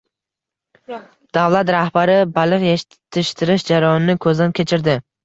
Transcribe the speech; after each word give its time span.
Davlat 1.37 1.69
rahbari 1.75 2.15
baliq 2.37 2.65
yetishtirish 2.69 3.67
jarayonini 3.69 4.17
ko‘zdan 4.27 4.57
kechirdi 4.63 4.97